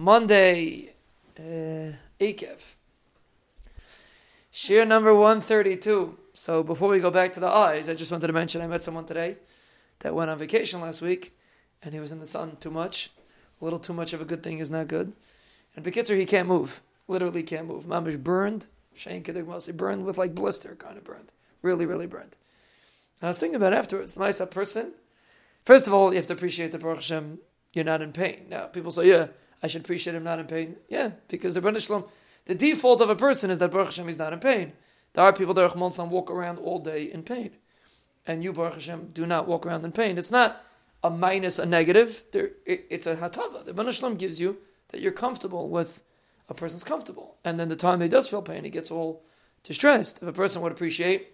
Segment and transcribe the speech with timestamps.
[0.00, 0.94] Monday,
[1.36, 1.90] uh,
[2.20, 2.76] Akev.
[4.52, 6.16] Shiur number 132.
[6.34, 8.84] So before we go back to the eyes, I just wanted to mention I met
[8.84, 9.38] someone today
[9.98, 11.36] that went on vacation last week
[11.82, 13.10] and he was in the sun too much.
[13.60, 15.14] A little too much of a good thing is not good.
[15.74, 16.80] And Bekitzer, he can't move.
[17.08, 17.84] Literally can't move.
[17.84, 18.68] Mamish burned.
[18.94, 21.32] Shane Kiddig burned with like blister kind of burned.
[21.60, 22.36] Really, really burned.
[23.20, 24.16] And I was thinking about afterwards.
[24.16, 24.92] Nice, person.
[25.64, 27.40] First of all, you have to appreciate the Baruch Hashem,
[27.72, 28.46] you're not in pain.
[28.48, 29.26] Now, people say, yeah,
[29.62, 30.76] I should appreciate him not in pain.
[30.88, 32.04] Yeah, because the Baruch Shalom,
[32.44, 34.72] the default of a person is that Baruch Hashem is not in pain.
[35.14, 37.50] There are people that walk around all day in pain.
[38.26, 40.18] And you, Baruch Hashem, do not walk around in pain.
[40.18, 40.64] It's not
[41.02, 42.24] a minus, a negative.
[42.32, 43.64] There, it, it's a hatava.
[43.64, 46.02] The Baruch Shalom gives you that you're comfortable with
[46.48, 47.36] a person's comfortable.
[47.44, 49.24] And then the time he does feel pain, he gets all
[49.64, 50.22] distressed.
[50.22, 51.28] If a person would appreciate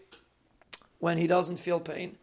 [0.98, 2.16] when he doesn't feel pain,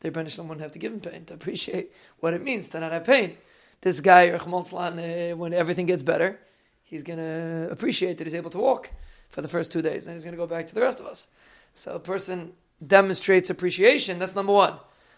[0.00, 2.68] the Ribbono Shel Olam wouldn't have to give him pain to appreciate what it means
[2.68, 3.36] to not have pain
[3.82, 6.40] this guy, uh, when everything gets better,
[6.82, 8.90] he's going to appreciate that he's able to walk
[9.28, 10.04] for the first two days.
[10.04, 11.28] Then he's going to go back to the rest of us.
[11.74, 12.52] So a person
[12.84, 14.18] demonstrates appreciation.
[14.18, 14.74] That's number one.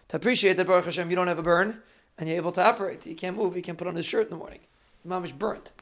[0.09, 1.81] To appreciate that Baruch Hashem, you don't have a burn
[2.19, 3.07] and you're able to operate.
[3.07, 3.57] You can't move.
[3.57, 4.61] You can't put on his shirt in the morning.
[5.05, 5.73] Your mom is burnt.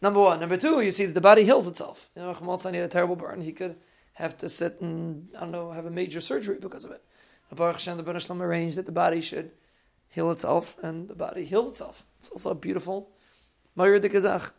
[0.00, 0.40] Number one.
[0.40, 2.10] Number two, you see that the body heals itself.
[2.16, 3.40] You know, Chamalsan had a terrible burn.
[3.40, 3.76] He could
[4.14, 7.02] have to sit and, I don't know, have a major surgery because of it.
[7.52, 9.50] Baruch Hashem, the Baruch Hashem arranged that the body should
[10.08, 12.04] heal itself, and the body heals itself.
[12.18, 13.10] It's also a beautiful
[13.76, 14.50] Mayur de Kazach.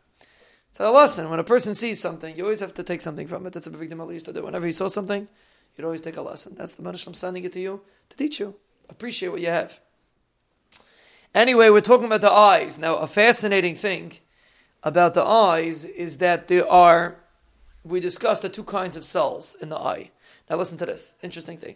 [0.70, 1.30] It's a lesson.
[1.30, 3.53] When a person sees something, you always have to take something from it.
[3.53, 4.44] That's what Victim used to do.
[4.44, 5.28] Whenever he saw something,
[5.75, 6.56] you'd always take a lesson.
[6.56, 8.56] That's the Manashlam sending it to you to teach you.
[8.90, 9.80] Appreciate what you have.
[11.34, 12.78] Anyway, we're talking about the eyes.
[12.78, 14.14] Now, a fascinating thing
[14.84, 17.18] about the eyes is that there are,
[17.84, 20.12] we discussed the two kinds of cells in the eye.
[20.50, 21.16] Now, listen to this.
[21.22, 21.75] Interesting thing.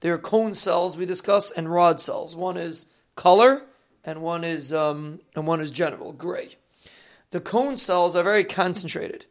[0.00, 2.34] There are cone cells we discuss and rod cells.
[2.34, 2.86] One is
[3.18, 3.62] color,
[4.04, 6.56] and one is um, and one is general gray.
[7.32, 9.26] The cone cells are very concentrated,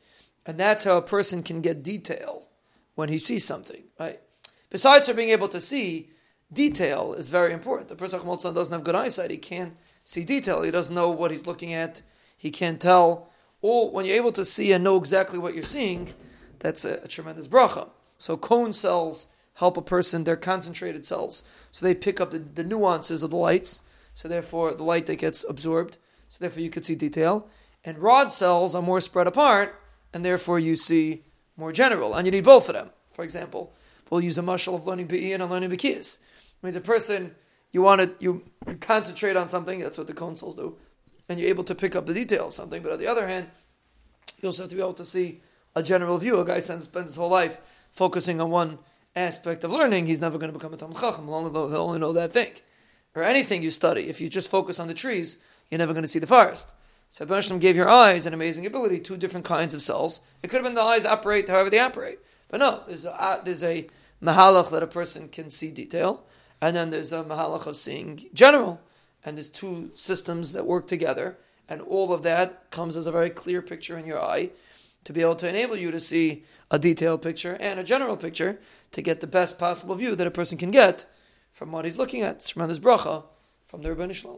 [0.45, 2.49] and that's how a person can get detail
[2.95, 3.83] when he sees something.
[3.97, 4.19] Right.
[4.69, 6.09] Besides for being able to see,
[6.51, 7.87] detail is very important.
[7.87, 10.63] The person doesn't have good eyesight; he can't see detail.
[10.63, 12.01] He doesn't know what he's looking at.
[12.35, 13.29] He can't tell.
[13.61, 16.13] Or when you're able to see and know exactly what you're seeing,
[16.59, 17.89] that's a, a tremendous bracha.
[18.17, 21.43] So cone cells help a person, they're concentrated cells.
[21.71, 23.81] So they pick up the, the nuances of the lights.
[24.13, 25.97] So therefore, the light that gets absorbed.
[26.29, 27.47] So therefore, you could see detail.
[27.83, 29.79] And rod cells are more spread apart,
[30.13, 31.23] and therefore you see
[31.55, 32.13] more general.
[32.13, 32.91] And you need both of them.
[33.11, 33.73] For example,
[34.11, 36.19] we'll use a mushal of learning Be'in and learning Be'kiyas.
[36.61, 37.33] means a person,
[37.71, 40.77] you want to, you, you concentrate on something, that's what the cone cells do,
[41.29, 42.83] and you're able to pick up the detail of something.
[42.83, 43.49] But on the other hand,
[44.39, 45.41] you also have to be able to see
[45.75, 46.39] a general view.
[46.39, 47.59] A guy spends his whole life
[47.91, 48.77] focusing on one
[49.17, 51.25] aspect of learning, he's never going to become a Talmud Chacham.
[51.25, 52.53] He'll only, he'll only know that thing.
[53.15, 55.37] Or anything you study, if you just focus on the trees,
[55.69, 56.69] you're never going to see the forest.
[57.09, 60.21] So Hashem gave your eyes an amazing ability, two different kinds of cells.
[60.43, 62.19] It could have been the eyes operate however they operate.
[62.49, 63.87] But no, there's a, uh, there's a
[64.21, 66.25] mahalach that a person can see detail,
[66.61, 68.81] and then there's a mahalach of seeing general.
[69.25, 73.29] And there's two systems that work together, and all of that comes as a very
[73.29, 74.51] clear picture in your eye
[75.07, 78.59] to be able to enable you to see a detailed picture and a general picture
[78.91, 81.05] to get the best possible view that a person can get
[81.53, 82.45] from what he's looking at.
[82.45, 83.23] Tremendous bracha
[83.65, 84.35] from the Ribbono Shel Olam.